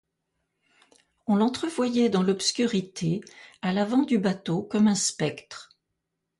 [1.27, 3.21] On l'entrevoyait dans l'obscurité,
[3.61, 5.77] à l'avant du bateau, comme un spectre.